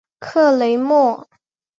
[0.19, 1.27] 克雷莫。